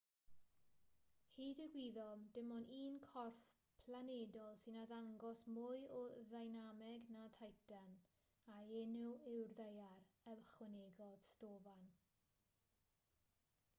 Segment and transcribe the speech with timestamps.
[1.33, 3.41] hyd y gwyddom dim ond un corff
[3.89, 5.99] planedol sy'n arddangos mwy o
[6.31, 7.93] ddeinameg na titan
[8.55, 9.03] a'i enw
[9.35, 11.85] yw'r ddaear ychwanegodd stofan